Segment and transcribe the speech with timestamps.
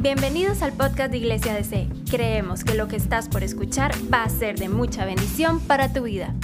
[0.00, 1.86] Bienvenidos al podcast de Iglesia DC.
[2.10, 6.04] Creemos que lo que estás por escuchar va a ser de mucha bendición para tu
[6.04, 6.34] vida.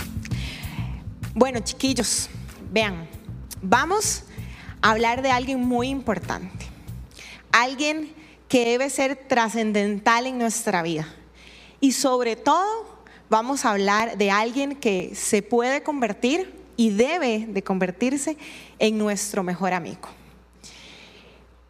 [1.34, 2.28] Bueno, chiquillos,
[2.70, 3.08] vean,
[3.62, 4.24] vamos
[4.82, 6.66] a hablar de alguien muy importante.
[7.50, 8.12] Alguien
[8.46, 11.08] que debe ser trascendental en nuestra vida.
[11.80, 13.00] Y sobre todo,
[13.30, 18.36] vamos a hablar de alguien que se puede convertir y debe de convertirse
[18.78, 20.10] en nuestro mejor amigo.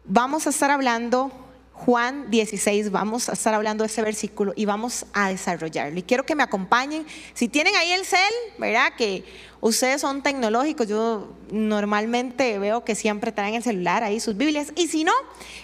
[0.03, 1.46] Vamos a estar hablando
[1.85, 5.99] Juan 16, vamos a estar hablando de ese versículo y vamos a desarrollarlo.
[5.99, 7.05] Y quiero que me acompañen.
[7.35, 8.19] Si tienen ahí el cel,
[8.57, 8.93] ¿verdad?
[8.97, 9.23] Que
[9.61, 14.73] ustedes son tecnológicos, yo normalmente veo que siempre traen el celular ahí, sus Biblias.
[14.75, 15.13] Y si no,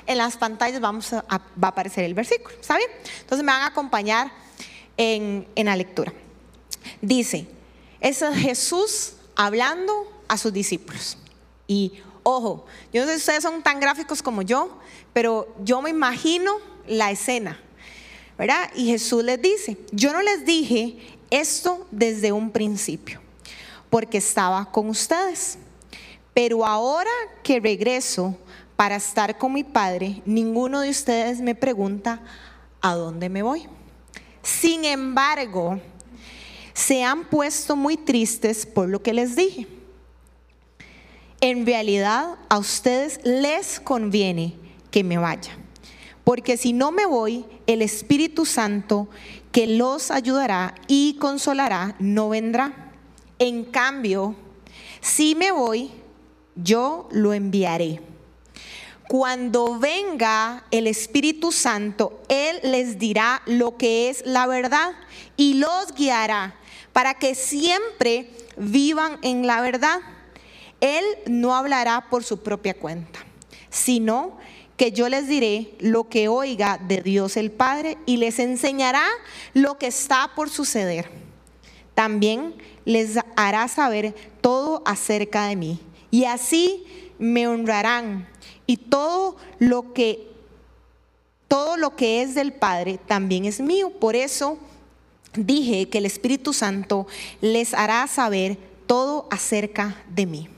[0.06, 2.90] en las pantallas vamos va a aparecer el versículo, ¿está bien?
[3.22, 4.32] Entonces me van a acompañar
[4.98, 6.14] en, en la lectura.
[7.02, 7.48] Dice,
[8.00, 9.94] es Jesús hablando
[10.28, 11.18] a sus discípulos.
[11.68, 14.78] Y ojo, yo no sé si ustedes son tan gráficos como yo,
[15.14, 17.60] pero yo me imagino la escena,
[18.38, 18.70] ¿verdad?
[18.76, 20.98] Y Jesús les dice, yo no les dije
[21.30, 23.22] esto desde un principio,
[23.90, 25.58] porque estaba con ustedes.
[26.34, 27.12] Pero ahora
[27.44, 28.36] que regreso
[28.76, 32.22] para estar con mi Padre, ninguno de ustedes me pregunta
[32.82, 33.68] a dónde me voy.
[34.42, 35.80] Sin embargo,
[36.74, 39.68] se han puesto muy tristes por lo que les dije.
[41.40, 44.63] En realidad a ustedes les conviene
[44.94, 45.58] que me vaya,
[46.24, 49.10] porque si no me voy, el Espíritu Santo
[49.52, 52.92] que los ayudará y consolará no vendrá.
[53.40, 54.36] En cambio,
[55.02, 55.90] si me voy,
[56.56, 58.02] yo lo enviaré.
[59.08, 64.92] Cuando venga el Espíritu Santo, Él les dirá lo que es la verdad
[65.38, 66.54] y los guiará
[66.94, 70.02] para que siempre vivan en la verdad.
[70.82, 73.20] Él no hablará por su propia cuenta,
[73.72, 74.38] sino
[74.92, 79.06] yo les diré lo que oiga de Dios el Padre y les enseñará
[79.54, 81.10] lo que está por suceder.
[81.94, 85.80] También les hará saber todo acerca de mí.
[86.12, 88.28] Y así me honrarán.
[88.66, 90.32] Y todo lo que
[91.48, 93.92] todo lo que es del Padre también es mío.
[93.92, 94.58] Por eso
[95.36, 97.06] dije que el Espíritu Santo
[97.42, 100.50] les hará saber todo acerca de mí.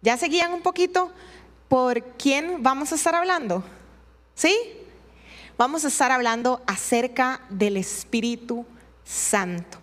[0.00, 1.10] ¿Ya seguían un poquito
[1.68, 3.62] por quién vamos a estar hablando?
[4.34, 4.56] ¿Sí?
[5.56, 8.64] Vamos a estar hablando acerca del Espíritu
[9.04, 9.78] Santo.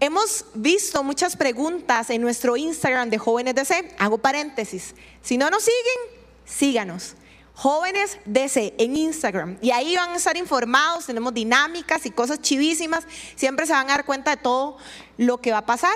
[0.00, 3.94] Hemos visto muchas preguntas en nuestro Instagram de Jóvenes DC.
[3.98, 4.94] Hago paréntesis.
[5.20, 7.14] Si no nos siguen, síganos.
[7.54, 9.58] Jóvenes DC en Instagram.
[9.60, 13.04] Y ahí van a estar informados, tenemos dinámicas y cosas chivísimas.
[13.36, 14.78] Siempre se van a dar cuenta de todo
[15.18, 15.94] lo que va a pasar.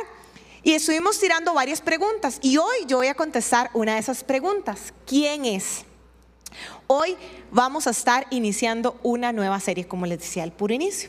[0.66, 2.40] Y estuvimos tirando varias preguntas.
[2.42, 4.92] Y hoy yo voy a contestar una de esas preguntas.
[5.06, 5.84] ¿Quién es?
[6.88, 7.16] Hoy
[7.52, 11.08] vamos a estar iniciando una nueva serie, como les decía al puro inicio.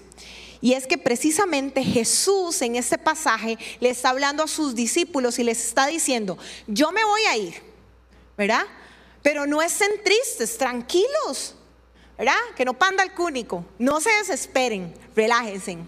[0.62, 5.44] Y es que precisamente Jesús en este pasaje le está hablando a sus discípulos y
[5.44, 6.38] les está diciendo,
[6.68, 7.56] yo me voy a ir,
[8.38, 8.68] ¿verdad?
[9.24, 11.56] Pero no estén tristes, tranquilos,
[12.16, 12.36] ¿verdad?
[12.56, 15.80] Que no panda el cúnico, no se desesperen, relájense,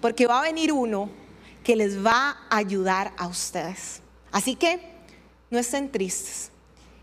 [0.00, 1.26] porque va a venir uno
[1.68, 4.00] que les va a ayudar a ustedes.
[4.32, 4.80] Así que
[5.50, 6.50] no estén tristes.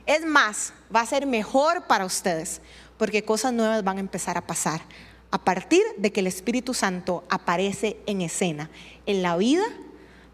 [0.07, 2.61] Es más, va a ser mejor para ustedes,
[2.97, 4.81] porque cosas nuevas van a empezar a pasar
[5.29, 8.71] a partir de que el Espíritu Santo aparece en escena
[9.05, 9.65] en la vida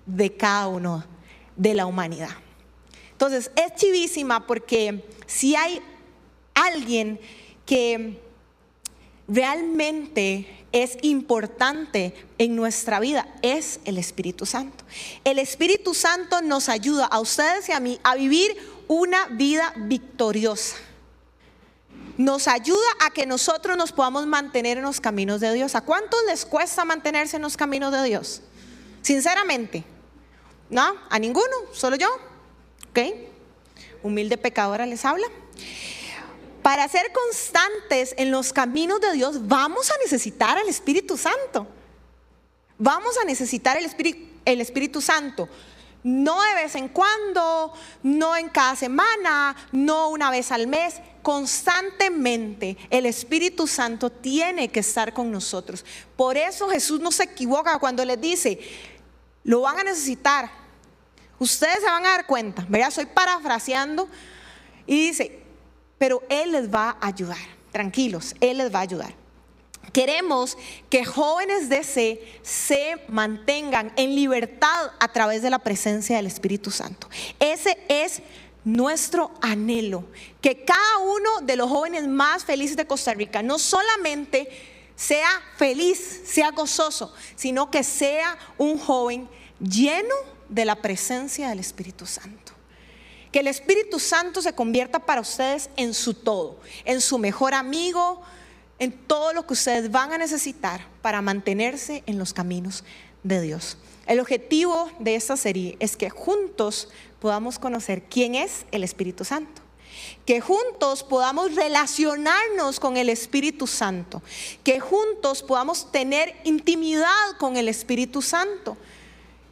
[0.06, 1.04] de cada uno
[1.58, 2.32] de la humanidad.
[3.12, 5.82] Entonces, es chivísima porque si hay
[6.54, 7.20] alguien
[7.66, 8.18] que
[9.28, 14.84] realmente es importante en nuestra vida es el Espíritu Santo.
[15.24, 18.56] El Espíritu Santo nos ayuda a ustedes y a mí a vivir
[18.88, 20.76] una vida victoriosa.
[22.18, 25.76] Nos ayuda a que nosotros nos podamos mantener en los caminos de Dios.
[25.76, 28.42] ¿A cuántos les cuesta mantenerse en los caminos de Dios?
[29.02, 29.84] Sinceramente.
[30.70, 30.96] ¿No?
[31.10, 31.46] ¿A ninguno?
[31.74, 32.08] ¿Solo yo?
[32.90, 33.00] ¿Ok?
[34.04, 35.28] Humilde pecadora les habla.
[36.62, 41.68] Para ser constantes en los caminos de Dios vamos a necesitar al Espíritu Santo.
[42.78, 45.48] Vamos a necesitar el Espíritu, Santo.
[46.04, 52.76] No de vez en cuando, no en cada semana, no una vez al mes, constantemente
[52.90, 55.86] el Espíritu Santo tiene que estar con nosotros.
[56.16, 58.60] Por eso Jesús no se equivoca cuando les dice,
[59.44, 60.50] lo van a necesitar,
[61.42, 62.90] Ustedes se van a dar cuenta, ¿verdad?
[62.90, 64.08] Estoy parafraseando
[64.86, 65.41] y dice,
[66.02, 67.38] pero Él les va a ayudar,
[67.72, 69.14] tranquilos, Él les va a ayudar.
[69.94, 70.58] Queremos
[70.90, 76.72] que jóvenes de C se mantengan en libertad a través de la presencia del Espíritu
[76.72, 77.08] Santo.
[77.40, 78.24] Ese es
[78.64, 80.04] nuestro anhelo,
[80.42, 84.50] que cada uno de los jóvenes más felices de Costa Rica no solamente
[84.96, 90.16] sea feliz, sea gozoso, sino que sea un joven lleno
[90.50, 92.54] de la presencia del Espíritu Santo.
[93.32, 98.22] Que el Espíritu Santo se convierta para ustedes en su todo, en su mejor amigo,
[98.80, 102.84] en todo lo que ustedes van a necesitar para mantenerse en los caminos
[103.24, 103.78] de Dios.
[104.08, 106.90] El objetivo de esta serie es que juntos
[107.20, 109.62] podamos conocer quién es el Espíritu Santo.
[110.26, 114.22] Que juntos podamos relacionarnos con el Espíritu Santo.
[114.64, 118.78] Que juntos podamos tener intimidad con el Espíritu Santo.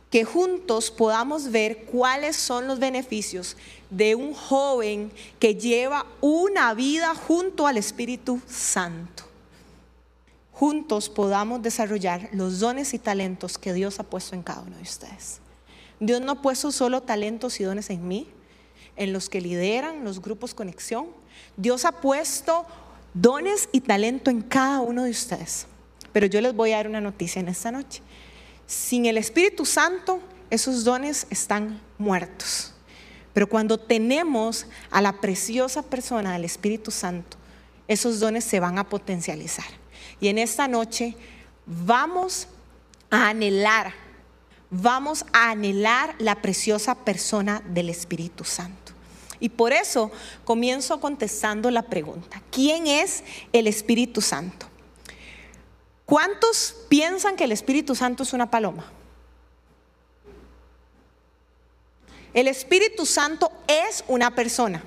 [0.09, 3.55] Que juntos podamos ver cuáles son los beneficios
[3.89, 9.23] de un joven que lleva una vida junto al Espíritu Santo.
[10.51, 14.83] Juntos podamos desarrollar los dones y talentos que Dios ha puesto en cada uno de
[14.83, 15.39] ustedes.
[15.99, 18.27] Dios no ha puesto solo talentos y dones en mí,
[18.95, 21.07] en los que lideran los grupos conexión.
[21.55, 22.65] Dios ha puesto
[23.13, 25.65] dones y talento en cada uno de ustedes.
[26.11, 28.01] Pero yo les voy a dar una noticia en esta noche.
[28.69, 30.21] Sin el Espíritu Santo,
[30.51, 32.71] esos dones están muertos.
[33.33, 37.35] Pero cuando tenemos a la preciosa persona del Espíritu Santo,
[37.87, 39.65] esos dones se van a potencializar.
[40.19, 41.15] Y en esta noche
[41.65, 42.47] vamos
[43.09, 43.91] a anhelar
[44.69, 48.93] vamos a anhelar la preciosa persona del Espíritu Santo.
[49.39, 50.11] Y por eso
[50.43, 53.23] comienzo contestando la pregunta, ¿quién es
[53.53, 54.67] el Espíritu Santo?
[56.09, 58.91] ¿Cuántos piensan que el Espíritu Santo es una paloma?
[62.33, 64.83] El Espíritu Santo es una persona.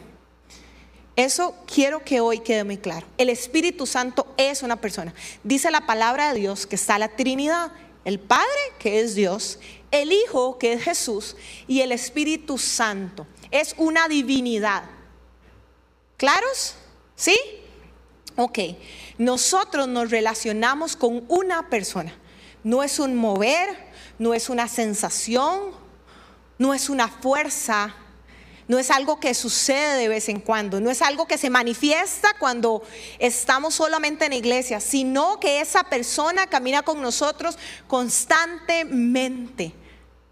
[1.15, 3.07] Eso quiero que hoy quede muy claro.
[3.19, 5.15] El Espíritu Santo es una persona.
[5.45, 7.73] Dice la palabra de Dios que está la Trinidad
[8.05, 8.47] el Padre,
[8.79, 9.59] que es Dios,
[9.91, 11.37] el Hijo, que es Jesús,
[11.69, 13.27] y el Espíritu Santo.
[13.51, 14.85] Es una divinidad.
[16.17, 16.75] ¿Claros?
[17.15, 17.37] ¿Sí?
[18.37, 18.59] Ok.
[19.19, 22.15] Nosotros nos relacionamos con una persona.
[22.65, 23.77] No es un mover,
[24.19, 25.73] no es una sensación,
[26.59, 27.95] no es una fuerza,
[28.69, 32.35] no es algo que sucede de vez en cuando, no es algo que se manifiesta
[32.39, 32.83] cuando
[33.19, 39.75] estamos solamente en iglesia, sino que esa persona camina con nosotros constantemente.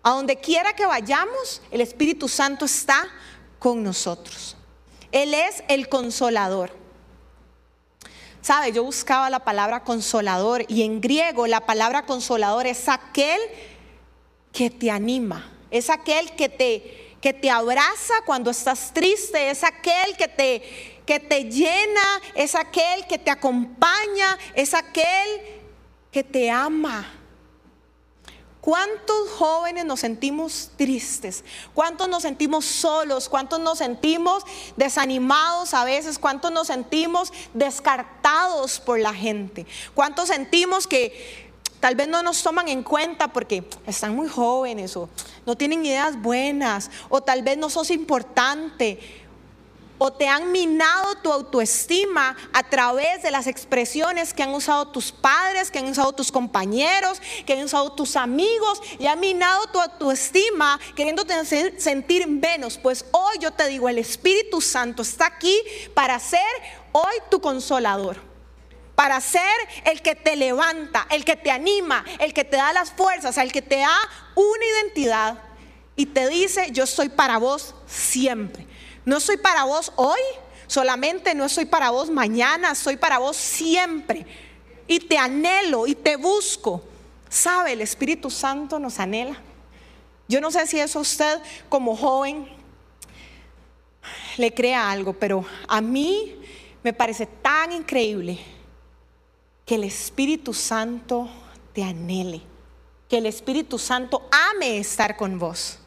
[0.03, 3.07] A donde quiera que vayamos, el Espíritu Santo está
[3.59, 4.57] con nosotros.
[5.13, 6.80] Él es el consolador.
[8.43, 8.73] ¿Sabe?
[8.73, 13.41] Yo buscaba la palabra consolador y en griego la palabra consolador es aquel
[14.53, 20.17] que te anima, es aquel que te que te abraza cuando estás triste, es aquel
[20.17, 25.29] que te, que te llena, es aquel que te acompaña, es aquel
[26.11, 27.20] que te ama.
[28.61, 31.45] ¿Cuántos jóvenes nos sentimos tristes?
[31.73, 33.29] ¿Cuántos nos sentimos solos?
[33.29, 34.45] ¿Cuántos nos sentimos
[34.77, 36.19] desanimados a veces?
[36.19, 39.67] ¿Cuántos nos sentimos descartados por la gente?
[39.95, 45.09] ¿Cuántos sentimos que Tal vez no nos toman en cuenta porque están muy jóvenes o
[45.47, 49.01] no tienen ideas buenas o tal vez no sos importante
[50.03, 55.13] o te han minado tu autoestima a través de las expresiones que han usado tus
[55.13, 59.79] padres, que han usado tus compañeros, que han usado tus amigos y han minado tu
[59.79, 61.35] autoestima queriéndote
[61.79, 62.79] sentir menos.
[62.79, 65.55] Pues hoy yo te digo, el Espíritu Santo está aquí
[65.93, 66.41] para ser
[66.93, 68.31] hoy tu consolador
[68.95, 69.43] para ser
[69.85, 73.51] el que te levanta, el que te anima, el que te da las fuerzas, el
[73.51, 73.97] que te da
[74.35, 75.39] una identidad
[75.97, 78.67] y te dice, yo soy para vos siempre.
[79.05, 80.21] No soy para vos hoy,
[80.67, 84.27] solamente no soy para vos mañana, soy para vos siempre.
[84.87, 86.83] Y te anhelo y te busco.
[87.29, 87.73] ¿Sabe?
[87.73, 89.37] El Espíritu Santo nos anhela.
[90.29, 92.49] Yo no sé si eso usted como joven
[94.37, 96.37] le crea algo, pero a mí
[96.83, 98.39] me parece tan increíble
[99.67, 101.29] que el Espíritu Santo
[101.73, 102.43] te anhele,
[103.09, 105.79] que el Espíritu Santo ame estar con vos.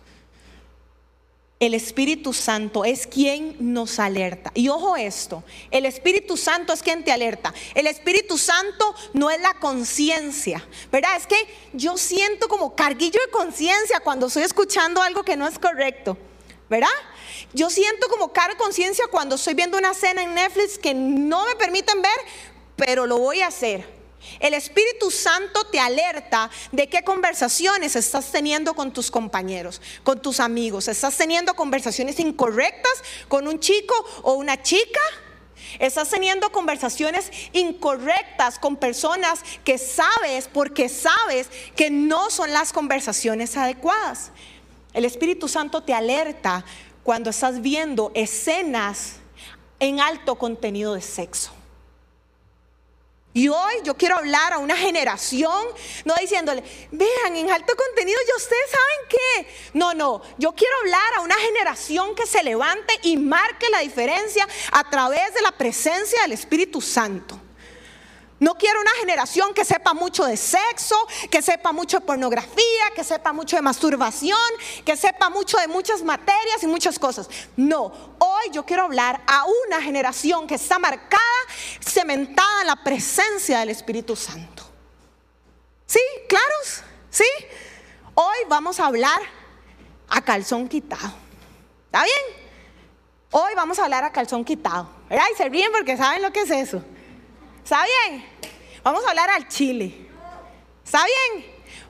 [1.63, 4.51] El Espíritu Santo es quien nos alerta.
[4.53, 7.53] Y ojo esto, el Espíritu Santo es quien te alerta.
[7.73, 11.15] El Espíritu Santo no es la conciencia, ¿verdad?
[11.15, 11.37] Es que
[11.71, 16.17] yo siento como carguillo de conciencia cuando estoy escuchando algo que no es correcto,
[16.69, 16.89] ¿verdad?
[17.53, 21.45] Yo siento como cargo de conciencia cuando estoy viendo una cena en Netflix que no
[21.45, 22.11] me permiten ver
[22.75, 24.02] pero lo voy a hacer.
[24.39, 30.39] El Espíritu Santo te alerta de qué conversaciones estás teniendo con tus compañeros, con tus
[30.39, 30.87] amigos.
[30.87, 32.93] ¿Estás teniendo conversaciones incorrectas
[33.27, 34.99] con un chico o una chica?
[35.79, 43.57] Estás teniendo conversaciones incorrectas con personas que sabes porque sabes que no son las conversaciones
[43.57, 44.31] adecuadas.
[44.93, 46.63] El Espíritu Santo te alerta
[47.03, 49.15] cuando estás viendo escenas
[49.79, 51.51] en alto contenido de sexo.
[53.35, 55.65] Y hoy yo quiero hablar a una generación,
[56.05, 59.47] no diciéndole, vean, en alto contenido, ¿y ustedes saben qué?
[59.73, 64.47] No, no, yo quiero hablar a una generación que se levante y marque la diferencia
[64.71, 67.39] a través de la presencia del Espíritu Santo.
[68.43, 70.97] No quiero una generación que sepa mucho de sexo,
[71.31, 74.37] que sepa mucho de pornografía, que sepa mucho de masturbación,
[74.83, 77.29] que sepa mucho de muchas materias y muchas cosas.
[77.55, 81.21] No, hoy yo quiero hablar a una generación que está marcada,
[82.65, 84.63] la presencia del Espíritu Santo.
[85.85, 85.99] ¿Sí?
[86.27, 86.83] ¿Claros?
[87.09, 87.25] ¿Sí?
[88.13, 89.21] Hoy vamos a hablar
[90.09, 91.13] a calzón quitado.
[91.85, 92.43] ¿Está bien?
[93.31, 94.89] Hoy vamos a hablar a calzón quitado.
[95.09, 95.25] ¿Verdad?
[95.33, 96.83] Y se ríen porque saben lo que es eso.
[97.63, 98.25] ¿Está bien?
[98.83, 100.07] Vamos a hablar al Chile.
[100.83, 101.45] ¿Está bien?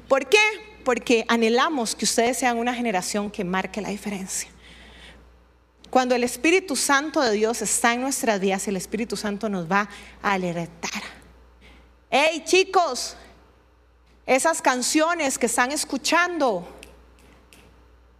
[0.07, 0.39] ¿Por qué?
[0.85, 4.49] Porque anhelamos que ustedes sean una generación que marque la diferencia.
[5.93, 9.87] Cuando el Espíritu Santo de Dios está en nuestras vidas, el Espíritu Santo nos va
[10.23, 11.03] a alertar.
[12.09, 13.15] Hey chicos,
[14.25, 16.67] esas canciones que están escuchando,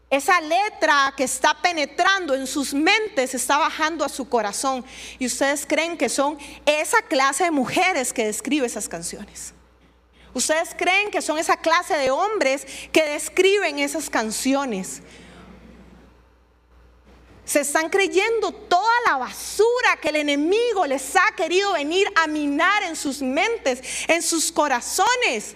[0.08, 4.86] esa letra que está penetrando en sus mentes está bajando a su corazón.
[5.18, 6.38] Y ustedes creen que son
[6.68, 9.52] esa clase de mujeres que describe esas canciones.
[10.36, 15.02] Ustedes creen que son esa clase de hombres que describen esas canciones.
[17.46, 22.84] Se están creyendo toda la basura que el enemigo les ha querido venir a minar
[22.84, 25.56] en sus mentes, en sus corazones.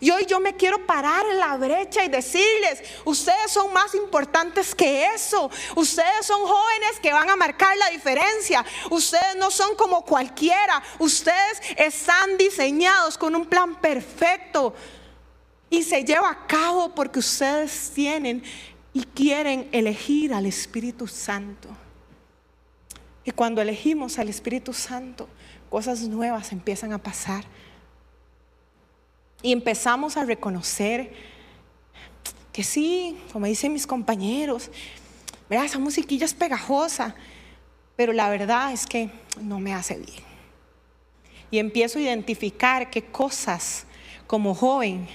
[0.00, 4.72] Y hoy yo me quiero parar en la brecha y decirles, ustedes son más importantes
[4.74, 5.50] que eso.
[5.74, 8.64] Ustedes son jóvenes que van a marcar la diferencia.
[8.90, 10.82] Ustedes no son como cualquiera.
[11.00, 14.72] Ustedes están diseñados con un plan perfecto.
[15.68, 18.42] Y se lleva a cabo porque ustedes tienen
[18.92, 21.68] y quieren elegir al Espíritu Santo.
[23.24, 25.28] Y cuando elegimos al Espíritu Santo,
[25.68, 27.44] cosas nuevas empiezan a pasar.
[29.42, 31.12] Y empezamos a reconocer
[32.52, 34.70] que sí, como dicen mis compañeros,
[35.50, 37.14] esa musiquilla es pegajosa,
[37.96, 40.22] pero la verdad es que no me hace bien.
[41.50, 43.86] Y empiezo a identificar qué cosas
[44.26, 45.08] como joven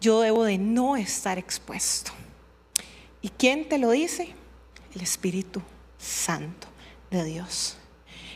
[0.00, 2.12] yo debo de no estar expuesto.
[3.22, 4.34] ¿Y quién te lo dice?
[4.94, 5.62] El Espíritu
[5.96, 6.66] Santo
[7.10, 7.76] de Dios.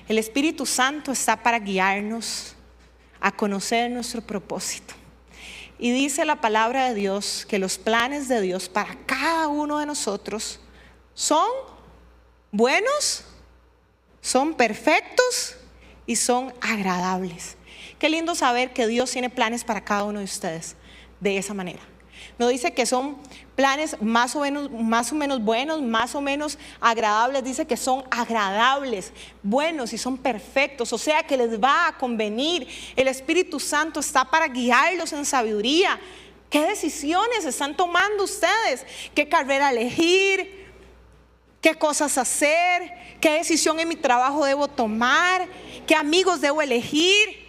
[0.08, 2.54] El Espíritu Santo está para guiarnos
[3.20, 4.94] a conocer nuestro propósito.
[5.78, 9.86] Y dice la palabra de Dios que los planes de Dios para cada uno de
[9.86, 10.60] nosotros
[11.12, 11.46] son
[12.52, 13.24] buenos,
[14.20, 15.56] son perfectos
[16.06, 17.56] y son agradables.
[17.98, 20.76] Qué lindo saber que Dios tiene planes para cada uno de ustedes
[21.20, 21.82] de esa manera.
[22.38, 23.16] No dice que son
[23.54, 27.42] planes más o, menos, más o menos buenos, más o menos agradables.
[27.42, 29.12] Dice que son agradables,
[29.42, 30.92] buenos y son perfectos.
[30.92, 32.68] O sea que les va a convenir.
[32.94, 35.98] El Espíritu Santo está para guiarlos en sabiduría.
[36.50, 38.84] ¿Qué decisiones están tomando ustedes?
[39.14, 40.66] ¿Qué carrera elegir?
[41.62, 42.92] ¿Qué cosas hacer?
[43.20, 45.48] ¿Qué decisión en mi trabajo debo tomar?
[45.86, 47.45] ¿Qué amigos debo elegir?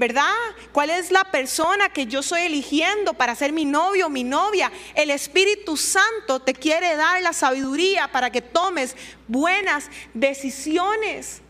[0.00, 0.32] ¿Verdad?
[0.72, 4.72] ¿Cuál es la persona que yo estoy eligiendo para ser mi novio o mi novia?
[4.94, 8.96] El Espíritu Santo te quiere dar la sabiduría para que tomes
[9.28, 11.42] buenas decisiones.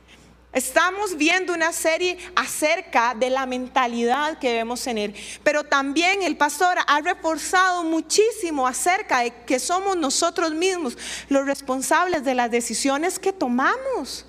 [0.52, 5.14] Estamos viendo una serie acerca de la mentalidad que debemos tener,
[5.44, 12.24] pero también el pastor ha reforzado muchísimo acerca de que somos nosotros mismos los responsables
[12.24, 14.26] de las decisiones que tomamos.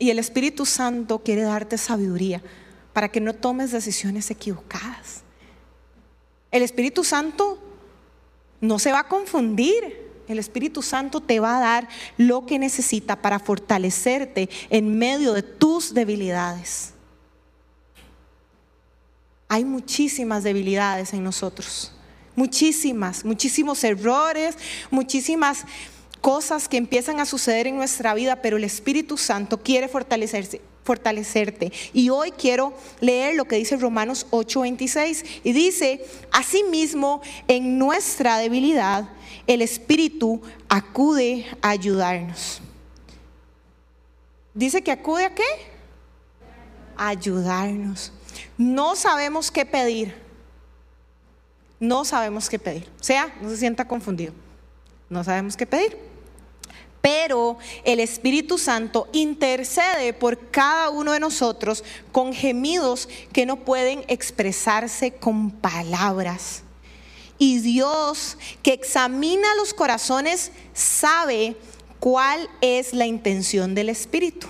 [0.00, 2.42] Y el Espíritu Santo quiere darte sabiduría
[2.94, 5.22] para que no tomes decisiones equivocadas.
[6.50, 7.58] El Espíritu Santo
[8.62, 10.10] no se va a confundir.
[10.26, 15.42] El Espíritu Santo te va a dar lo que necesita para fortalecerte en medio de
[15.42, 16.94] tus debilidades.
[19.48, 21.92] Hay muchísimas debilidades en nosotros,
[22.36, 24.56] muchísimas, muchísimos errores,
[24.90, 25.66] muchísimas
[26.20, 31.72] cosas que empiezan a suceder en nuestra vida, pero el Espíritu Santo quiere fortalecerte.
[31.92, 39.08] Y hoy quiero leer lo que dice Romanos 8:26 y dice, asimismo, en nuestra debilidad,
[39.46, 42.60] el Espíritu acude a ayudarnos.
[44.52, 45.44] Dice que acude a qué?
[46.96, 48.12] A ayudarnos.
[48.58, 50.14] No sabemos qué pedir.
[51.78, 52.86] No sabemos qué pedir.
[53.00, 54.34] O sea, no se sienta confundido.
[55.08, 56.09] No sabemos qué pedir
[57.10, 64.04] pero el Espíritu Santo intercede por cada uno de nosotros con gemidos que no pueden
[64.06, 66.62] expresarse con palabras.
[67.36, 71.56] Y Dios, que examina los corazones, sabe
[71.98, 74.46] cuál es la intención del Espíritu.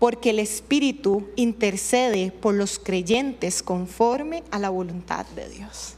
[0.00, 5.94] Porque el Espíritu intercede por los creyentes conforme a la voluntad de Dios.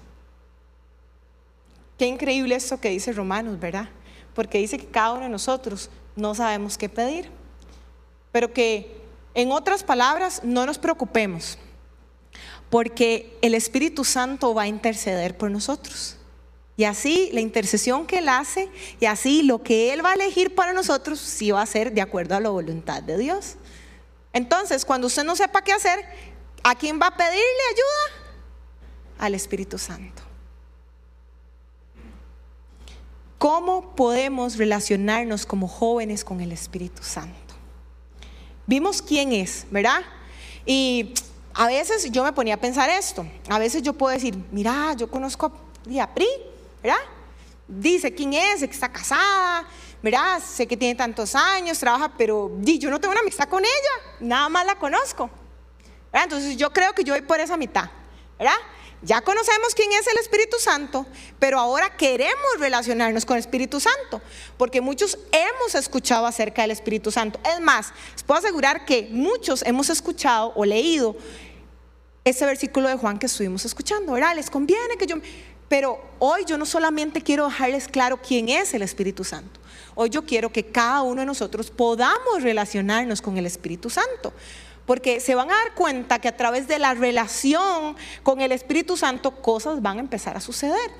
[1.96, 3.88] Qué increíble esto que dice Romanos, ¿verdad?
[4.34, 7.30] Porque dice que cada uno de nosotros no sabemos qué pedir.
[8.30, 9.00] Pero que,
[9.34, 11.58] en otras palabras, no nos preocupemos
[12.72, 16.16] porque el Espíritu Santo va a interceder por nosotros.
[16.74, 20.54] Y así la intercesión que Él hace y así lo que Él va a elegir
[20.54, 23.56] para nosotros sí va a ser de acuerdo a la voluntad de Dios.
[24.32, 26.02] Entonces, cuando usted no sepa qué hacer,
[26.64, 28.30] ¿a quién va a pedirle ayuda?
[29.18, 30.22] Al Espíritu Santo.
[33.42, 37.56] ¿Cómo podemos relacionarnos como jóvenes con el Espíritu Santo?
[38.68, 40.00] Vimos quién es, ¿verdad?
[40.64, 41.12] Y
[41.52, 43.26] a veces yo me ponía a pensar esto.
[43.48, 45.52] A veces yo puedo decir, mira, yo conozco
[46.00, 46.28] a Pri,
[46.84, 47.00] ¿verdad?
[47.66, 49.66] Dice quién es, que está casada,
[50.00, 50.40] ¿verdad?
[50.40, 54.48] Sé que tiene tantos años, trabaja, pero yo no tengo una amistad con ella, nada
[54.50, 55.28] más la conozco.
[56.12, 57.90] Entonces yo creo que yo voy por esa mitad,
[58.38, 58.54] ¿verdad?
[59.04, 61.06] Ya conocemos quién es el Espíritu Santo,
[61.40, 64.22] pero ahora queremos relacionarnos con el Espíritu Santo,
[64.56, 67.40] porque muchos hemos escuchado acerca del Espíritu Santo.
[67.52, 71.16] Es más, les puedo asegurar que muchos hemos escuchado o leído
[72.24, 74.36] ese versículo de Juan que estuvimos escuchando, ¿verdad?
[74.36, 75.16] Les conviene que yo...
[75.68, 79.58] Pero hoy yo no solamente quiero dejarles claro quién es el Espíritu Santo.
[79.94, 84.32] Hoy yo quiero que cada uno de nosotros podamos relacionarnos con el Espíritu Santo
[84.92, 88.94] porque se van a dar cuenta que a través de la relación con el Espíritu
[88.94, 90.90] Santo cosas van a empezar a suceder.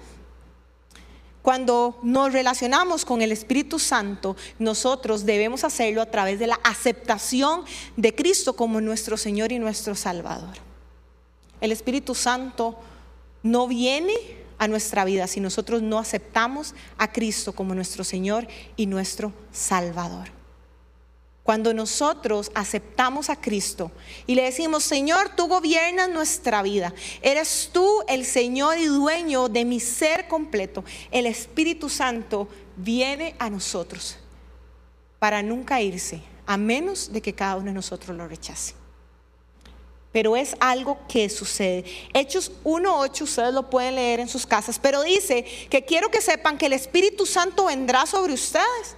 [1.42, 7.66] Cuando nos relacionamos con el Espíritu Santo, nosotros debemos hacerlo a través de la aceptación
[7.98, 10.56] de Cristo como nuestro Señor y nuestro Salvador.
[11.60, 12.78] El Espíritu Santo
[13.42, 14.14] no viene
[14.56, 20.41] a nuestra vida si nosotros no aceptamos a Cristo como nuestro Señor y nuestro Salvador.
[21.42, 23.90] Cuando nosotros aceptamos a Cristo
[24.26, 29.64] y le decimos, Señor, tú gobiernas nuestra vida, eres tú el Señor y dueño de
[29.64, 34.18] mi ser completo, el Espíritu Santo viene a nosotros
[35.18, 38.74] para nunca irse, a menos de que cada uno de nosotros lo rechace.
[40.12, 41.84] Pero es algo que sucede.
[42.12, 46.56] Hechos 1.8, ustedes lo pueden leer en sus casas, pero dice que quiero que sepan
[46.56, 48.96] que el Espíritu Santo vendrá sobre ustedes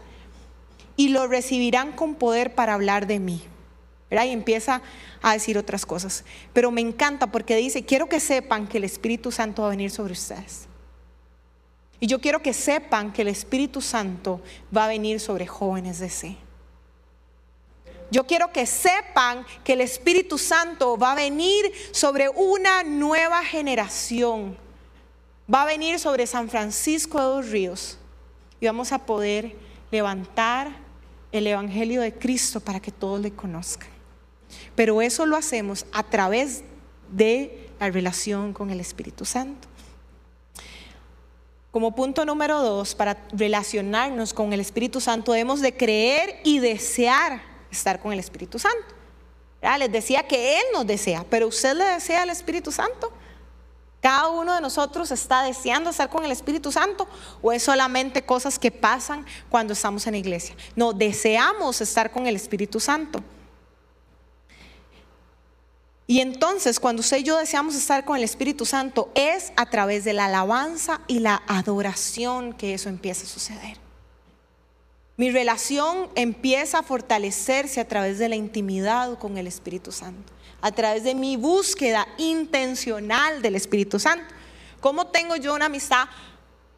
[0.97, 3.43] y lo recibirán con poder para hablar de mí.
[4.23, 4.81] Y empieza
[5.23, 6.25] a decir otras cosas.
[6.53, 9.91] Pero me encanta porque dice, quiero que sepan que el Espíritu Santo va a venir
[9.91, 10.69] sobre ustedes.
[11.99, 14.41] Y yo quiero que sepan que el Espíritu Santo
[14.75, 16.37] va a venir sobre jóvenes de C.
[18.11, 24.57] Yo quiero que sepan que el Espíritu Santo va a venir sobre una nueva generación.
[25.53, 27.99] Va a venir sobre San Francisco de los Ríos.
[28.61, 29.57] Y vamos a poder
[29.91, 30.84] levantar
[31.35, 33.89] el Evangelio de Cristo para que todos le conozcan.
[34.77, 36.63] Pero eso lo hacemos a través
[37.11, 39.67] de la relación con el Espíritu Santo.
[41.73, 47.43] Como punto número dos, para relacionarnos con el Espíritu Santo debemos de creer y desear
[47.69, 48.95] estar con el Espíritu Santo.
[49.79, 53.11] Les decía que Él nos desea, pero ¿usted le desea al Espíritu Santo?
[54.05, 57.09] ¿Cada uno de nosotros está deseando estar con el Espíritu Santo
[57.41, 60.55] o es solamente cosas que pasan cuando estamos en la iglesia?
[60.77, 63.25] No, deseamos estar con el Espíritu Santo.
[66.07, 70.05] Y entonces, cuando usted y yo deseamos estar con el Espíritu Santo, es a través
[70.05, 73.79] de la alabanza y la adoración que eso empieza a suceder.
[75.17, 80.73] Mi relación empieza a fortalecerse a través de la intimidad con el Espíritu Santo a
[80.73, 84.25] través de mi búsqueda intencional del Espíritu Santo.
[84.81, 86.09] ¿Cómo tengo yo una amistad?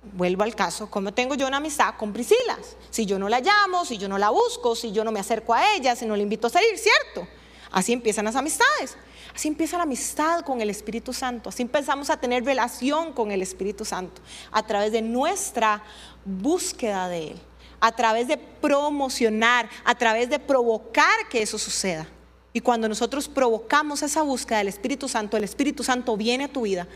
[0.02, 2.58] Vuelvo al caso, ¿cómo tengo yo una amistad con Priscila?
[2.90, 5.54] Si yo no la llamo, si yo no la busco, si yo no me acerco
[5.54, 7.28] a ella, si no la invito a salir, ¿cierto?
[7.70, 8.96] Así empiezan las amistades.
[9.32, 11.50] Así empieza la amistad con el Espíritu Santo.
[11.50, 14.20] Así empezamos a tener relación con el Espíritu Santo
[14.50, 15.84] a través de nuestra
[16.24, 17.40] búsqueda de Él,
[17.78, 22.08] a través de promocionar, a través de provocar que eso suceda.
[22.56, 26.62] Y cuando nosotros provocamos esa búsqueda del Espíritu Santo, el Espíritu Santo viene a tu
[26.62, 26.88] vida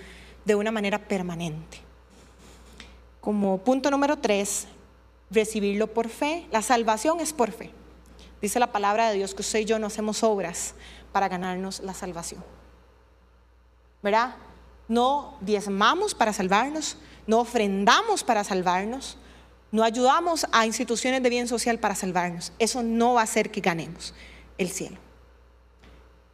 [0.46, 1.83] de una manera permanente.
[3.20, 4.68] Como punto número tres,
[5.31, 6.46] recibirlo por fe.
[6.51, 7.73] La salvación es por fe.
[8.40, 10.73] Dice la palabra de Dios que usted y yo no hacemos obras
[11.12, 12.42] para ganarnos la salvación.
[14.03, 14.37] ¿Verdad?
[14.88, 16.96] No diezmamos para salvarnos,
[17.27, 19.18] no ofrendamos para salvarnos,
[19.73, 22.51] no ayudamos a instituciones de bien social para salvarnos.
[22.59, 24.14] Eso no va a hacer que ganemos
[24.57, 25.10] el cielo.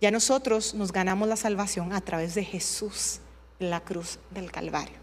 [0.00, 3.20] Ya nosotros nos ganamos la salvación a través de Jesús
[3.58, 4.96] en la cruz del Calvario.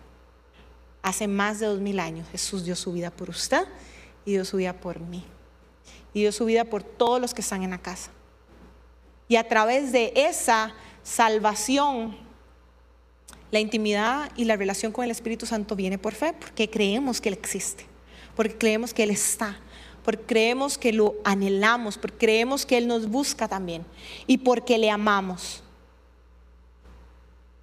[1.01, 3.67] Hace más de dos mil años Jesús dio su vida por usted
[4.25, 5.25] y dio su vida por mí.
[6.13, 8.11] Y dio su vida por todos los que están en la casa.
[9.27, 12.15] Y a través de esa salvación,
[13.51, 17.29] la intimidad y la relación con el Espíritu Santo viene por fe, porque creemos que
[17.29, 17.85] Él existe,
[18.35, 19.59] porque creemos que Él está,
[20.03, 23.85] porque creemos que lo anhelamos, porque creemos que Él nos busca también
[24.27, 25.63] y porque le amamos.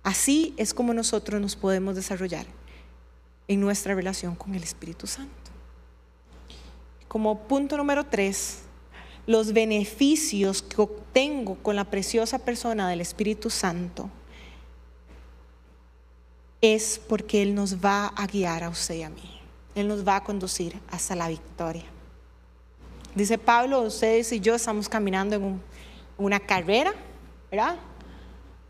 [0.03, 2.46] Así es como nosotros nos podemos desarrollar
[3.48, 5.35] en nuestra relación con el Espíritu Santo.
[7.09, 8.61] Como punto número tres,
[9.26, 14.09] los beneficios que obtengo con la preciosa persona del Espíritu Santo
[16.61, 19.40] es porque Él nos va a guiar a usted y a mí.
[19.74, 21.85] Él nos va a conducir hasta la victoria.
[23.14, 25.61] Dice Pablo, ustedes y yo estamos caminando en
[26.18, 26.92] una carrera,
[27.51, 27.77] ¿verdad?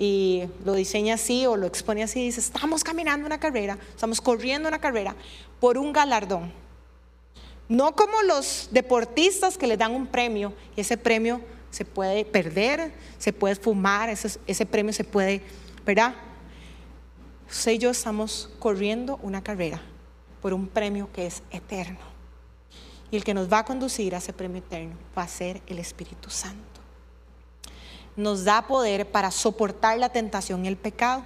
[0.00, 4.66] y lo diseña así o lo expone así, dice, estamos caminando una carrera, estamos corriendo
[4.66, 5.14] una carrera
[5.60, 6.50] por un galardón.
[7.68, 12.94] No como los deportistas que le dan un premio y ese premio se puede perder,
[13.18, 15.42] se puede fumar, ese, ese premio se puede,
[15.84, 16.14] ¿verdad?
[17.50, 19.82] Usted y yo estamos corriendo una carrera
[20.40, 22.09] por un premio que es eterno.
[23.10, 25.78] Y el que nos va a conducir a ese premio eterno va a ser el
[25.78, 26.70] Espíritu Santo
[28.16, 31.22] nos da poder para soportar la tentación y el pecado.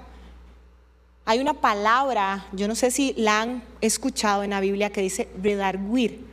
[1.25, 5.29] Hay una palabra, yo no sé si la han escuchado en la Biblia, que dice
[5.43, 6.25] redarguir.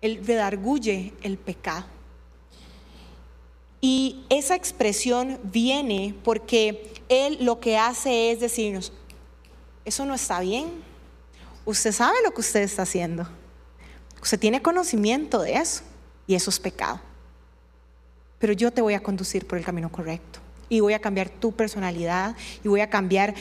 [0.00, 1.86] El redarguye el pecado.
[3.80, 8.92] Y esa expresión viene porque Él lo que hace es decirnos,
[9.84, 10.70] eso no está bien.
[11.66, 13.26] Usted sabe lo que usted está haciendo.
[14.24, 15.84] Usted tiene conocimiento de eso
[16.26, 17.00] y eso es pecado
[18.44, 20.38] pero yo te voy a conducir por el camino correcto.
[20.68, 23.34] Y voy a cambiar tu personalidad y voy a cambiar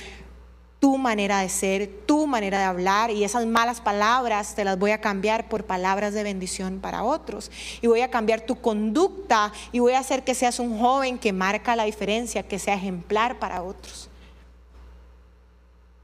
[0.80, 4.92] tu manera de ser, tu manera de hablar y esas malas palabras te las voy
[4.92, 7.52] a cambiar por palabras de bendición para otros.
[7.82, 11.34] Y voy a cambiar tu conducta y voy a hacer que seas un joven que
[11.34, 14.10] marca la diferencia, que sea ejemplar para otros.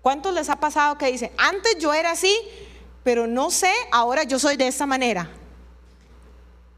[0.02, 2.36] ¿Cuántos les ha pasado que dicen, antes yo era así,
[3.04, 5.30] pero no sé, ahora yo soy de esa manera?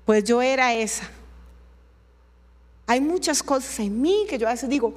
[0.05, 1.09] Pues yo era esa.
[2.87, 4.93] Hay muchas cosas en mí que yo a veces digo,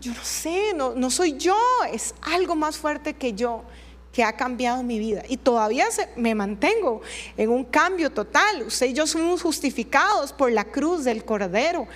[0.00, 1.56] yo no sé, no, no soy yo,
[1.92, 3.64] es algo más fuerte que yo
[4.12, 5.22] que ha cambiado mi vida.
[5.28, 7.02] Y todavía me mantengo
[7.36, 8.62] en un cambio total.
[8.66, 11.86] Usted y yo somos justificados por la cruz del Cordero.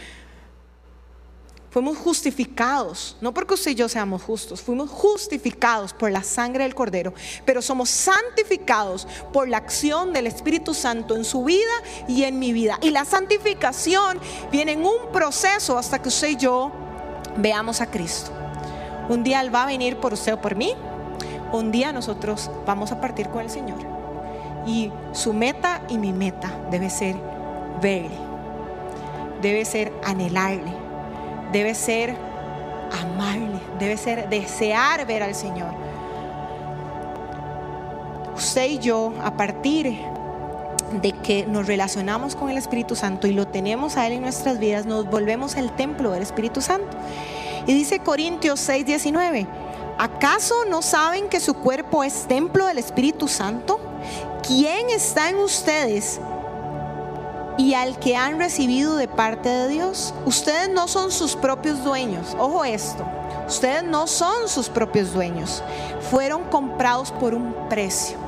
[1.73, 6.75] Fuimos justificados, no porque usted y yo seamos justos, fuimos justificados por la sangre del
[6.75, 7.15] Cordero,
[7.47, 11.73] pero somos santificados por la acción del Espíritu Santo en su vida
[12.07, 12.79] y en mi vida.
[12.83, 16.71] Y la santificación viene en un proceso hasta que usted y yo
[17.39, 18.31] veamos a Cristo.
[19.09, 20.75] Un día Él va a venir por usted o por mí,
[21.53, 23.79] un día nosotros vamos a partir con el Señor.
[24.67, 27.17] Y su meta y mi meta debe ser
[27.81, 28.11] verle,
[29.41, 30.82] debe ser anhelarle
[31.53, 32.17] debe ser
[33.01, 35.73] amarle, debe ser desear ver al Señor.
[38.35, 39.99] Usted y yo, a partir
[41.01, 44.59] de que nos relacionamos con el Espíritu Santo y lo tenemos a Él en nuestras
[44.59, 46.97] vidas, nos volvemos el templo del Espíritu Santo.
[47.67, 49.47] Y dice Corintios 6, 19,
[49.99, 53.79] ¿acaso no saben que su cuerpo es templo del Espíritu Santo?
[54.47, 56.21] ¿Quién está en ustedes?
[57.63, 60.13] Y al que han recibido de parte de Dios.
[60.27, 62.37] Ustedes no son sus propios dueños.
[62.37, 63.07] Ojo esto.
[63.47, 65.63] Ustedes no son sus propios dueños.
[66.11, 68.19] Fueron comprados por un precio.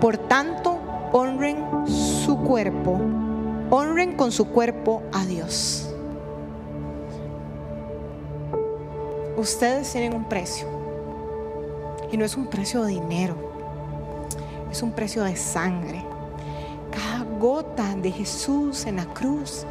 [0.00, 0.78] Por tanto,
[1.12, 3.00] honren su cuerpo.
[3.70, 5.88] Honren con su cuerpo a Dios.
[9.36, 10.68] Ustedes tienen un precio.
[12.12, 13.34] Y no es un precio de dinero.
[14.70, 16.07] Es un precio de sangre
[17.38, 19.64] gota de Jesús en la cruz,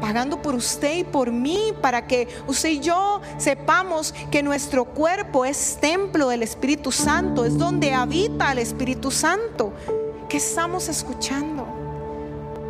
[0.00, 5.44] pagando por usted y por mí, para que usted y yo sepamos que nuestro cuerpo
[5.44, 9.72] es templo del Espíritu Santo, es donde habita el Espíritu Santo.
[10.28, 11.66] que estamos escuchando?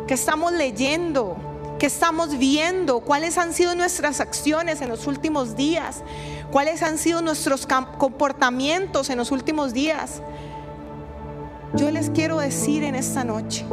[0.07, 1.37] que estamos leyendo?
[1.79, 3.01] que estamos viendo?
[3.01, 6.01] ¿Cuáles han sido nuestras acciones en los últimos días?
[6.49, 10.21] ¿Cuáles han sido nuestros comportamientos en los últimos días?
[11.75, 13.65] Yo les quiero decir en esta noche,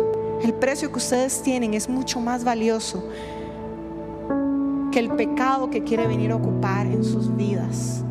[0.42, 3.04] el precio que ustedes tienen es mucho más valioso
[4.90, 8.02] que el pecado que quiere venir a ocupar en sus vidas.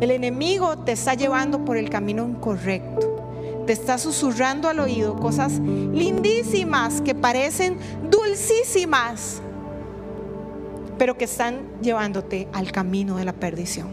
[0.00, 3.62] El enemigo te está llevando por el camino incorrecto.
[3.66, 7.76] Te está susurrando al oído cosas lindísimas que parecen
[8.10, 9.42] dulcísimas,
[10.96, 13.88] pero que están llevándote al camino de la perdición.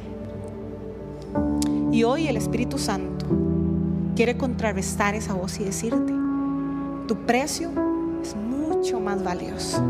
[1.91, 3.10] Y hoy el Espíritu Santo
[4.15, 6.13] quiere contrarrestar esa voz y decirte,
[7.07, 7.71] tu precio
[8.21, 9.83] es mucho más valioso.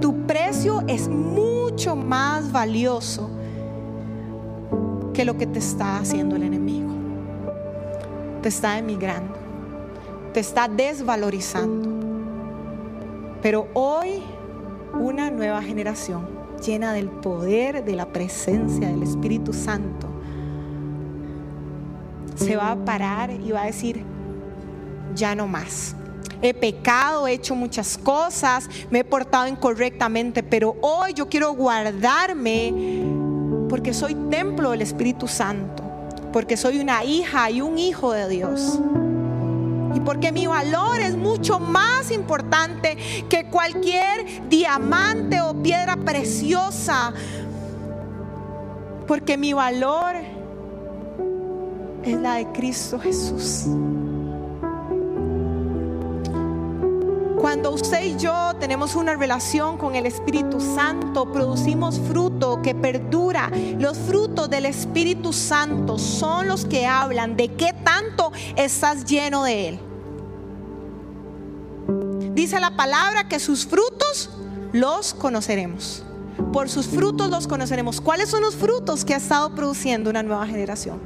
[0.00, 3.30] Tu precio es mucho más valioso
[5.12, 6.90] que lo que te está haciendo el enemigo.
[8.42, 9.34] Te está emigrando,
[10.32, 11.88] te está desvalorizando.
[13.42, 14.22] Pero hoy
[14.94, 16.26] una nueva generación
[16.64, 20.08] llena del poder de la presencia del Espíritu Santo
[22.38, 24.04] se va a parar y va a decir,
[25.14, 25.94] ya no más.
[26.40, 32.72] He pecado, he hecho muchas cosas, me he portado incorrectamente, pero hoy yo quiero guardarme
[33.68, 35.82] porque soy templo del Espíritu Santo,
[36.32, 38.78] porque soy una hija y un hijo de Dios.
[39.94, 42.96] Y porque mi valor es mucho más importante
[43.28, 47.12] que cualquier diamante o piedra preciosa.
[49.08, 50.14] Porque mi valor
[52.04, 53.66] es la de Cristo Jesús.
[57.38, 63.50] Cuando usted y yo tenemos una relación con el Espíritu Santo, producimos fruto que perdura.
[63.78, 69.68] Los frutos del Espíritu Santo son los que hablan de qué tanto estás lleno de
[69.68, 69.78] Él.
[72.34, 74.30] Dice la palabra que sus frutos
[74.72, 76.02] los conoceremos.
[76.52, 78.00] Por sus frutos los conoceremos.
[78.00, 81.00] ¿Cuáles son los frutos que ha estado produciendo una nueva generación?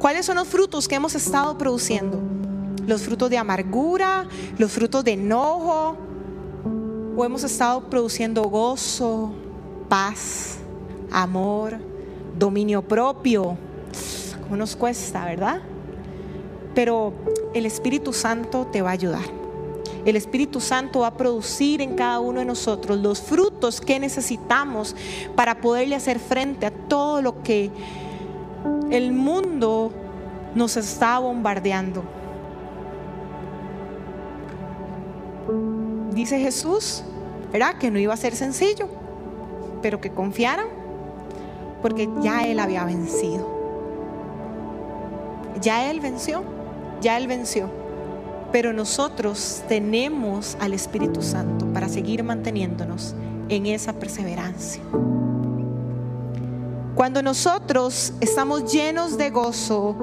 [0.00, 2.18] ¿Cuáles son los frutos que hemos estado produciendo?
[2.86, 5.94] Los frutos de amargura, los frutos de enojo,
[7.14, 9.30] o hemos estado produciendo gozo,
[9.90, 10.56] paz,
[11.10, 11.76] amor,
[12.38, 13.58] dominio propio.
[14.44, 15.60] ¿Cómo nos cuesta, verdad?
[16.74, 17.12] Pero
[17.52, 19.26] el Espíritu Santo te va a ayudar.
[20.06, 24.96] El Espíritu Santo va a producir en cada uno de nosotros los frutos que necesitamos
[25.36, 27.70] para poderle hacer frente a todo lo que
[28.90, 29.92] el mundo
[30.54, 32.02] nos está bombardeando.
[36.12, 37.04] Dice Jesús,
[37.52, 37.78] ¿verdad?
[37.78, 38.88] Que no iba a ser sencillo,
[39.80, 40.66] pero que confiaran,
[41.82, 43.48] porque ya Él había vencido.
[45.60, 46.42] Ya Él venció,
[47.00, 47.70] ya Él venció.
[48.52, 53.14] Pero nosotros tenemos al Espíritu Santo para seguir manteniéndonos
[53.48, 54.82] en esa perseverancia.
[57.00, 59.96] Cuando nosotros estamos llenos de gozo,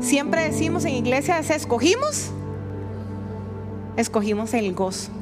[0.00, 2.30] siempre decimos en iglesia, escogimos,
[3.96, 5.12] escogimos el gozo.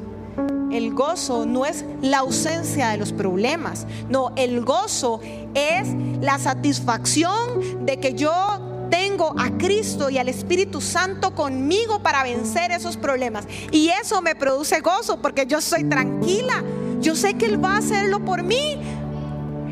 [0.71, 5.19] El gozo no es la ausencia de los problemas, no, el gozo
[5.53, 5.89] es
[6.21, 12.71] la satisfacción de que yo tengo a Cristo y al Espíritu Santo conmigo para vencer
[12.71, 13.45] esos problemas.
[13.69, 16.63] Y eso me produce gozo porque yo soy tranquila.
[16.99, 18.79] Yo sé que Él va a hacerlo por mí.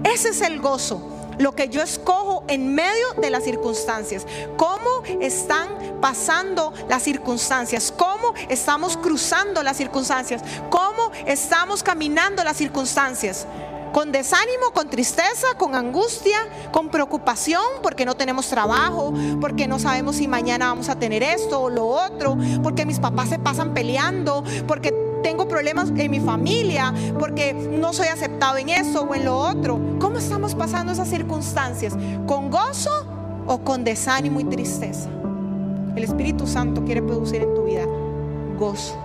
[0.03, 4.25] Ese es el gozo lo que yo escojo en medio de las circunstancias.
[4.57, 5.67] ¿Cómo están
[6.01, 7.93] pasando las circunstancias?
[7.95, 10.41] ¿Cómo estamos cruzando las circunstancias?
[10.69, 13.47] ¿Cómo estamos caminando las circunstancias?
[13.93, 16.39] con desánimo, con tristeza, con angustia,
[16.71, 21.61] con preocupación porque no tenemos trabajo, porque no sabemos si mañana vamos a tener esto
[21.61, 26.93] o lo otro, porque mis papás se pasan peleando, porque tengo problemas en mi familia,
[27.17, 29.79] porque no soy aceptado en eso o en lo otro.
[29.99, 31.95] ¿Cómo estamos pasando esas circunstancias?
[32.27, 32.91] ¿Con gozo
[33.47, 35.09] o con desánimo y tristeza?
[35.95, 37.85] El Espíritu Santo quiere producir en tu vida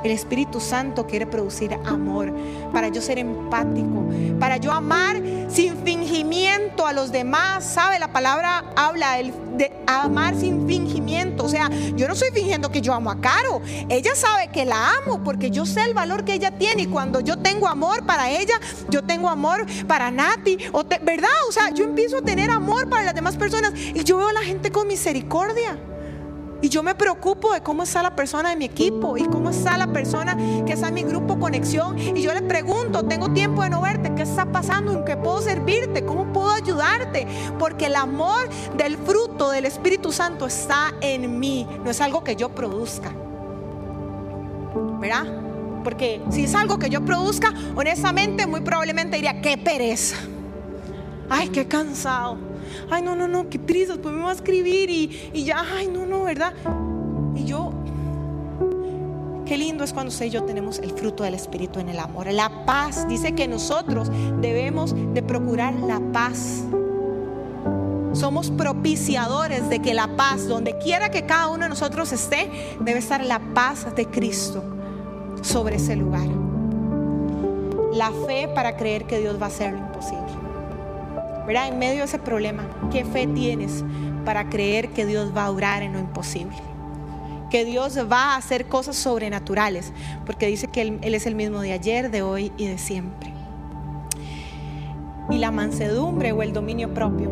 [0.05, 2.33] El Espíritu Santo quiere producir amor
[2.73, 4.07] para yo ser empático,
[4.38, 7.64] para yo amar sin fingimiento a los demás.
[7.64, 7.99] ¿Sabe?
[7.99, 9.16] La palabra habla
[9.57, 11.44] de amar sin fingimiento.
[11.44, 13.61] O sea, yo no estoy fingiendo que yo amo a Caro.
[13.88, 16.83] Ella sabe que la amo porque yo sé el valor que ella tiene.
[16.83, 18.55] Y cuando yo tengo amor para ella,
[18.90, 20.59] yo tengo amor para Nati.
[20.73, 21.29] O ¿Verdad?
[21.49, 24.33] O sea, yo empiezo a tener amor para las demás personas y yo veo a
[24.33, 25.77] la gente con misericordia.
[26.61, 29.79] Y yo me preocupo de cómo está la persona de mi equipo y cómo está
[29.79, 31.97] la persona que está en mi grupo conexión.
[31.99, 34.92] Y yo le pregunto, tengo tiempo de no verte, ¿qué está pasando?
[34.92, 36.05] ¿En qué puedo servirte?
[36.05, 37.29] ¿Cómo puedo ayudarte?
[37.59, 42.35] Porque el amor del fruto del Espíritu Santo está en mí, no es algo que
[42.35, 43.12] yo produzca.
[45.01, 45.27] ¿Verdad?
[45.85, 50.16] Porque si es algo que yo produzca, honestamente, muy probablemente diría, qué pereza.
[51.31, 52.48] Ay, qué cansado
[52.91, 56.07] ay, no, no, no, qué prisa, pues me va a escribir y, ya, ay, no,
[56.07, 56.53] no, ¿verdad?
[57.35, 57.73] Y yo,
[59.47, 62.31] Qué lindo es cuando usted y yo tenemos el fruto del Espíritu en el amor.
[62.31, 63.09] La paz.
[63.09, 64.11] Dice que nosotros
[64.43, 66.64] debemos de procurar la paz.
[68.12, 72.99] Somos propiciadores de que la paz, donde quiera que cada uno de nosotros esté, debe
[72.99, 74.62] estar la paz de Cristo
[75.41, 76.29] sobre ese lugar.
[77.95, 80.48] La fe para creer que Dios va a hacer lo imposible
[81.49, 81.69] ¿verdad?
[81.69, 83.83] En medio de ese problema, ¿qué fe tienes
[84.27, 86.59] para creer que Dios va a orar en lo imposible?
[87.51, 89.95] Que Dios va a hacer cosas sobrenaturales,
[90.27, 93.33] porque dice que Él, él es el mismo de ayer, de hoy y de siempre.
[95.31, 97.31] Y la mansedumbre o el dominio propio,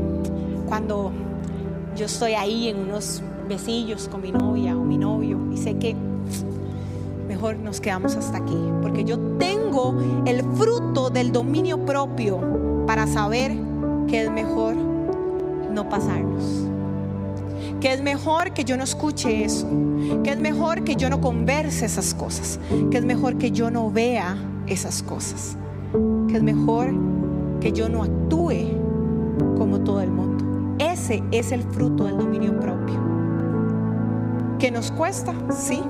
[0.67, 1.13] cuando
[1.95, 5.95] yo estoy ahí en unos besillos con mi novia o mi novio y sé que
[7.29, 12.41] mejor nos quedamos hasta aquí, porque yo tengo el fruto del dominio propio
[12.87, 13.66] para saber
[14.09, 16.67] que es mejor no pasarnos.
[17.81, 19.67] Que es mejor que yo no escuche eso.
[20.23, 22.59] Que es mejor que yo no converse esas cosas.
[22.91, 25.57] Que es mejor que yo no vea esas cosas.
[26.29, 26.95] Que es mejor
[27.61, 28.77] que yo no actúe
[29.57, 30.45] como todo el mundo.
[30.79, 32.97] Ese es el fruto del dominio propio.
[34.59, 35.35] ¿Que nos cuesta?
[35.51, 35.83] Sí,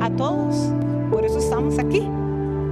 [0.00, 0.72] a todos.
[1.10, 2.06] Por eso estamos aquí,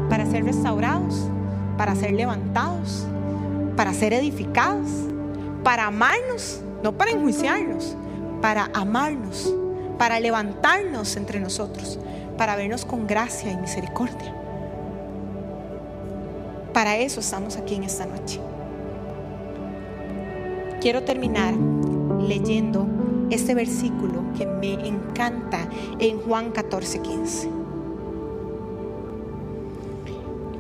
[0.08, 1.28] para ser restaurados,
[1.76, 3.06] para ser levantados,
[3.76, 4.88] para ser edificados,
[5.62, 7.96] para amarnos, no para enjuiciarnos,
[8.40, 9.54] para amarnos,
[9.98, 11.98] para levantarnos entre nosotros,
[12.36, 14.34] para vernos con gracia y misericordia.
[16.72, 18.40] Para eso estamos aquí en esta noche.
[20.80, 21.54] Quiero terminar
[22.20, 22.86] leyendo
[23.30, 27.50] este versículo que me encanta en Juan 14, 15.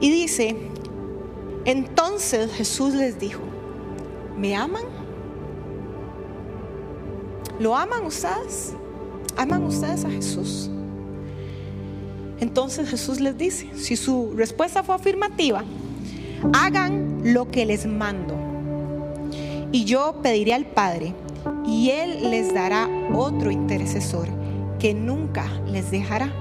[0.00, 0.56] Y dice,
[1.66, 3.42] entonces Jesús les dijo,
[4.38, 4.84] ¿me aman?
[7.58, 8.72] ¿Lo aman ustedes?
[9.36, 10.70] ¿Aman ustedes a Jesús?
[12.38, 15.64] Entonces Jesús les dice, si su respuesta fue afirmativa,
[16.52, 18.34] hagan lo que les mando.
[19.72, 21.14] Y yo pediré al Padre
[21.66, 24.28] y Él les dará otro intercesor
[24.78, 26.32] que nunca les dejará.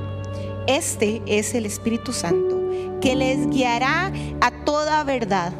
[0.67, 2.55] Este es el Espíritu Santo
[3.01, 4.11] que les guiará
[4.41, 5.53] a toda verdad.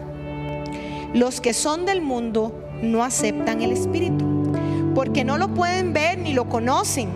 [1.14, 4.52] Los que son del mundo no aceptan el Espíritu,
[4.94, 7.10] porque no lo pueden ver ni lo conocen,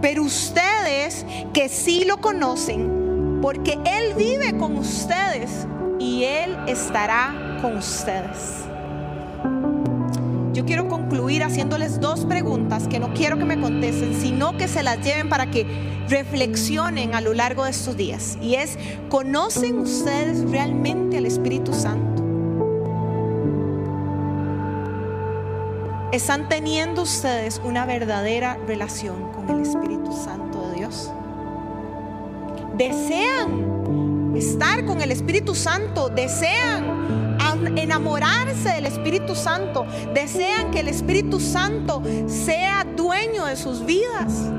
[0.00, 5.66] pero ustedes que sí lo conocen, porque Él vive con ustedes
[5.98, 8.71] y Él estará con ustedes.
[10.52, 14.82] Yo quiero concluir haciéndoles dos preguntas que no quiero que me contesten, sino que se
[14.82, 15.66] las lleven para que
[16.08, 18.36] reflexionen a lo largo de estos días.
[18.42, 22.22] Y es, ¿conocen ustedes realmente al Espíritu Santo?
[26.12, 31.10] ¿Están teniendo ustedes una verdadera relación con el Espíritu Santo de Dios?
[32.76, 36.10] ¿Desean estar con el Espíritu Santo?
[36.10, 37.21] ¿Desean
[37.68, 44.50] enamorarse del Espíritu Santo, desean que el Espíritu Santo sea dueño de sus vidas.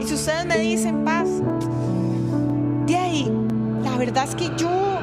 [0.00, 1.28] Y si ustedes me dicen paz,
[2.86, 3.32] de ahí,
[3.82, 5.00] la verdad es que yo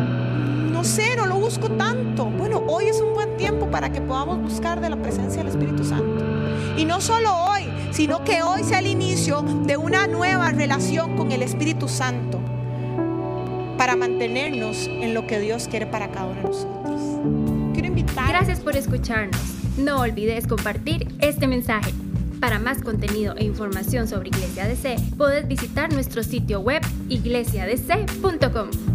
[0.71, 2.25] no sé, no lo busco tanto.
[2.25, 5.83] Bueno, hoy es un buen tiempo para que podamos buscar de la presencia del Espíritu
[5.83, 6.23] Santo.
[6.77, 11.31] Y no solo hoy, sino que hoy sea el inicio de una nueva relación con
[11.31, 12.42] el Espíritu Santo
[13.83, 17.01] para mantenernos en lo que Dios quiere para cada uno de nosotros.
[18.29, 19.41] Gracias por escucharnos.
[19.77, 21.91] No olvides compartir este mensaje.
[22.39, 28.92] Para más contenido e información sobre Iglesia DC, puedes visitar nuestro sitio web iglesiadc.com.